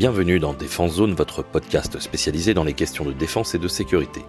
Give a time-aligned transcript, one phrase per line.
[0.00, 4.22] Bienvenue dans Défense Zone, votre podcast spécialisé dans les questions de défense et de sécurité.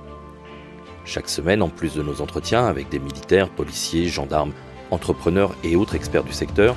[1.05, 4.51] Chaque semaine, en plus de nos entretiens avec des militaires, policiers, gendarmes,
[4.89, 6.75] entrepreneurs et autres experts du secteur,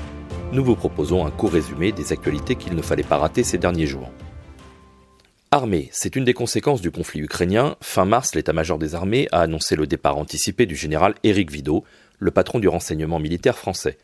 [0.52, 3.88] nous vous proposons un court résumé des actualités qu'il ne fallait pas rater ces derniers
[3.88, 4.12] jours.
[5.50, 7.74] Armée, c'est une des conséquences du conflit ukrainien.
[7.80, 11.82] Fin mars, l'état-major des armées a annoncé le départ anticipé du général Éric Vidot,
[12.20, 13.98] le patron du renseignement militaire français.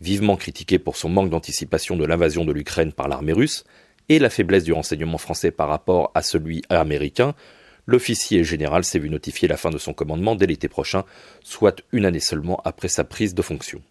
[0.00, 3.64] Vivement critiqué pour son manque d'anticipation de l'invasion de l'Ukraine par l'armée russe,
[4.08, 7.34] et la faiblesse du renseignement français par rapport à celui américain,
[7.86, 11.04] l'officier général s'est vu notifier la fin de son commandement dès l'été prochain,
[11.42, 13.82] soit une année seulement après sa prise de fonction.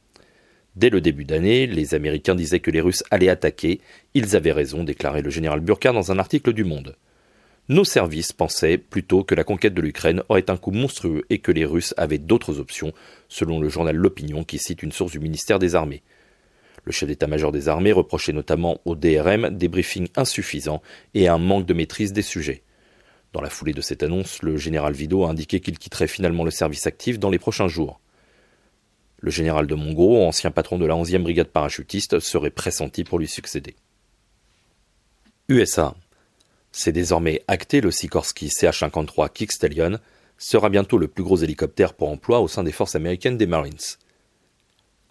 [0.76, 3.80] Dès le début d'année, les Américains disaient que les Russes allaient attaquer.
[4.16, 6.95] Ils avaient raison, déclarait le général Burkhardt dans un article du Monde.
[7.70, 11.52] Nos services pensaient plutôt que la conquête de l'Ukraine aurait un coût monstrueux et que
[11.52, 12.91] les Russes avaient d'autres options,
[13.30, 16.02] selon le journal L'Opinion qui cite une source du ministère des Armées.
[16.85, 20.81] Le chef d'état-major des armées reprochait notamment au DRM des briefings insuffisants
[21.13, 22.63] et un manque de maîtrise des sujets.
[23.31, 26.51] Dans la foulée de cette annonce, le général Vido a indiqué qu'il quitterait finalement le
[26.51, 27.99] service actif dans les prochains jours.
[29.20, 33.27] Le général de Mongro, ancien patron de la 11e brigade parachutiste, serait pressenti pour lui
[33.27, 33.75] succéder.
[35.49, 35.95] USA.
[36.71, 39.99] C'est désormais acté, le Sikorsky CH-53 Kick Stallion
[40.37, 43.77] sera bientôt le plus gros hélicoptère pour emploi au sein des forces américaines des Marines.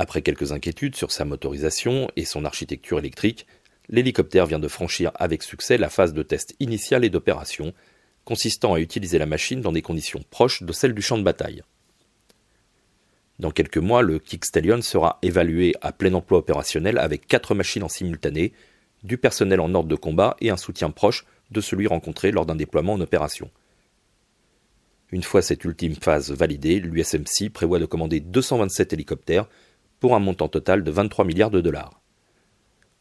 [0.03, 3.47] Après quelques inquiétudes sur sa motorisation et son architecture électrique,
[3.89, 7.73] l'hélicoptère vient de franchir avec succès la phase de test initial et d'opération,
[8.25, 11.63] consistant à utiliser la machine dans des conditions proches de celles du champ de bataille.
[13.39, 17.85] Dans quelques mois, le Kick Stallion sera évalué à plein emploi opérationnel avec quatre machines
[17.85, 18.55] en simultané,
[19.05, 22.57] du personnel en ordre de combat et un soutien proche de celui rencontré lors d'un
[22.57, 23.53] déploiement en opération.
[25.13, 29.47] Une fois cette ultime phase validée, l'USMC prévoit de commander 227 hélicoptères
[30.03, 32.03] pour un montant total de 23 milliards de dollars.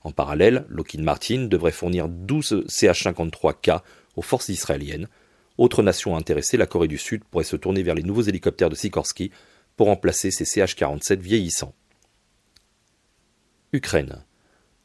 [0.01, 3.81] En parallèle, Lockheed Martin devrait fournir 12 CH-53K
[4.15, 5.07] aux forces israéliennes.
[5.57, 8.75] Autre nation intéressée, la Corée du Sud pourrait se tourner vers les nouveaux hélicoptères de
[8.75, 9.31] Sikorsky
[9.77, 11.73] pour remplacer ces CH-47 vieillissants.
[13.73, 14.23] Ukraine.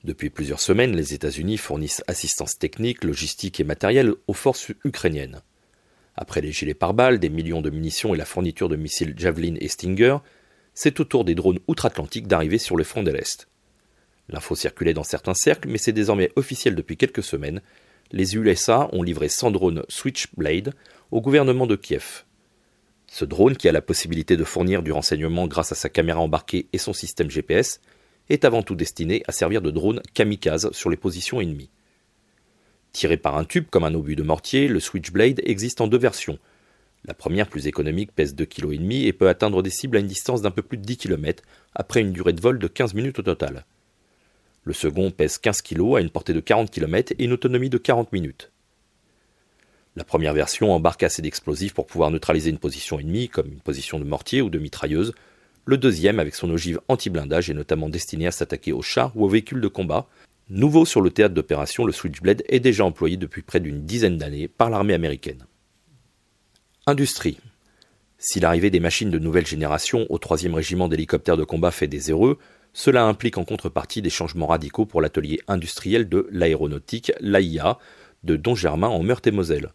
[0.03, 5.43] Depuis plusieurs semaines, les États-Unis fournissent assistance technique, logistique et matérielle aux forces ukrainiennes.
[6.15, 9.69] Après les gilets pare-balles, des millions de munitions et la fourniture de missiles Javelin et
[9.69, 10.17] Stinger,
[10.77, 13.49] c'est au tour des drones outre-Atlantique d'arriver sur le front de l'Est.
[14.29, 17.63] L'info circulait dans certains cercles, mais c'est désormais officiel depuis quelques semaines.
[18.13, 20.75] Les USA ont livré 100 drones Switchblade
[21.11, 22.25] au gouvernement de Kiev.
[23.07, 26.67] Ce drone, qui a la possibilité de fournir du renseignement grâce à sa caméra embarquée
[26.75, 27.81] et son système GPS,
[28.29, 31.71] est avant tout destiné à servir de drone kamikaze sur les positions ennemies.
[32.93, 36.39] Tiré par un tube comme un obus de mortier, le Switchblade existe en deux versions,
[37.05, 40.43] la première, plus économique, pèse 2,5 kg et peut atteindre des cibles à une distance
[40.43, 41.43] d'un peu plus de 10 km,
[41.75, 43.65] après une durée de vol de 15 minutes au total.
[44.65, 47.79] Le second pèse 15 kg à une portée de 40 km et une autonomie de
[47.79, 48.51] 40 minutes.
[49.95, 54.01] La première version embarque assez d'explosifs pour pouvoir neutraliser une position ennemie, comme une position
[54.01, 55.15] de mortier ou de mitrailleuse.
[55.65, 59.29] Le deuxième, avec son ogive anti-blindage, est notamment destiné à s'attaquer aux chars ou aux
[59.29, 60.09] véhicules de combat.
[60.51, 64.49] Nouveau sur le théâtre d'opération, le Switchblade est déjà employé depuis près d'une dizaine d'années
[64.49, 65.47] par l'armée américaine.
[66.89, 67.41] Industrie.
[68.17, 72.13] Si l'arrivée des machines de nouvelle génération au 3e régiment d'hélicoptères de combat fait des
[72.13, 72.39] heureux,
[72.73, 77.81] cela implique en contrepartie des changements radicaux pour l'atelier industriel de l'aéronautique, l'AIA,
[78.23, 79.73] de Dongermain en Meurthe-et-Moselle.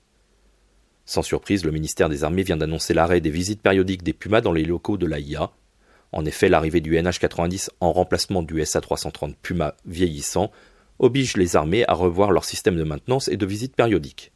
[1.04, 4.54] Sans surprise, le ministère des Armées vient d'annoncer l'arrêt des visites périodiques des Pumas dans
[4.54, 5.52] les locaux de l'AIA.
[6.14, 10.50] En effet, l'arrivée du NH-90 en remplacement du SA-330 Puma vieillissant
[10.98, 14.32] oblige les armées à revoir leur système de maintenance et de visite périodiques.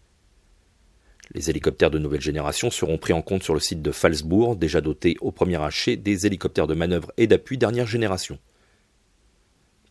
[1.33, 4.81] Les hélicoptères de nouvelle génération seront pris en compte sur le site de Falsbourg, déjà
[4.81, 8.37] doté au premier achet des hélicoptères de manœuvre et d'appui dernière génération.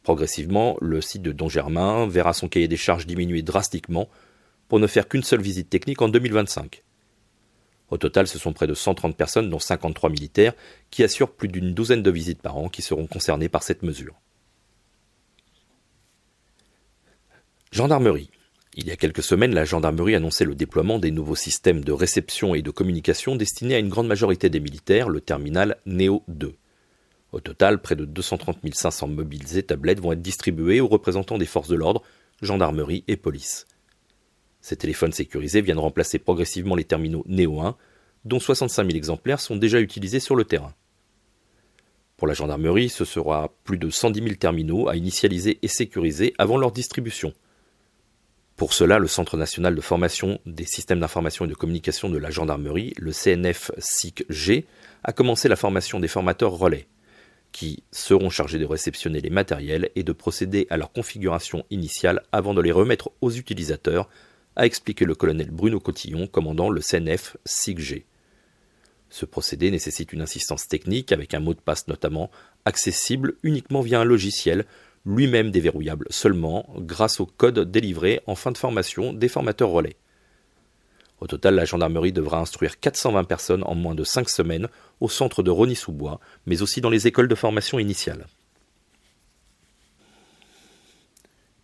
[0.03, 4.09] Progressivement, le site de Dongermain verra son cahier des charges diminuer drastiquement
[4.69, 6.83] pour ne faire qu'une seule visite technique en 2025.
[7.91, 10.55] Au total, ce sont près de 130 personnes, dont 53 militaires,
[10.91, 14.15] qui assurent plus d'une douzaine de visites par an qui seront concernées par cette mesure.
[17.72, 18.30] Gendarmerie.
[18.76, 22.56] Il y a quelques semaines, la gendarmerie annonçait le déploiement des nouveaux systèmes de réception
[22.56, 26.56] et de communication destinés à une grande majorité des militaires, le terminal Neo 2.
[27.30, 31.47] Au total, près de 230 500 mobiles et tablettes vont être distribués aux représentants des
[31.47, 32.03] forces de l'ordre,
[32.42, 33.68] gendarmerie et police.
[34.60, 37.77] Ces téléphones sécurisés viennent remplacer progressivement les terminaux Neo 1,
[38.24, 40.74] dont 65 000 exemplaires sont déjà utilisés sur le terrain.
[42.16, 46.56] Pour la gendarmerie, ce sera plus de 110 000 terminaux à initialiser et sécuriser avant
[46.56, 47.32] leur distribution.
[48.56, 52.30] Pour cela, le Centre national de formation des systèmes d'information et de communication de la
[52.30, 54.66] gendarmerie, le CNF SIC-G,
[55.03, 56.86] a commencé la formation des formateurs relais.
[57.53, 62.53] qui seront chargés de réceptionner les matériels et de procéder à leur configuration initiale avant
[62.53, 64.09] de les remettre aux utilisateurs,
[64.56, 68.06] a expliqué le colonel Bruno Cotillon, commandant le CNF SIGG.
[69.09, 72.28] Ce procédé nécessite une assistance technique avec un mot de passe notamment,
[72.65, 74.65] accessible uniquement via un logiciel,
[75.06, 79.97] lui-même déverrouillable seulement grâce au code délivré en fin de formation des formateurs relais.
[81.21, 84.68] Au total, la gendarmerie devra instruire 420 personnes en moins de 5 semaines
[85.01, 88.27] au centre de Rony-sous-Bois, mais aussi dans les écoles de formation initiale.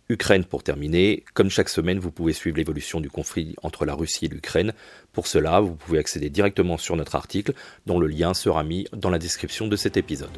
[0.09, 1.23] Ukraine pour terminer.
[1.33, 4.73] Comme chaque semaine, vous pouvez suivre l'évolution du conflit entre la Russie et l'Ukraine.
[5.13, 7.53] Pour cela, vous pouvez accéder directement sur notre article,
[7.85, 10.37] dont le lien sera mis dans la description de cet épisode.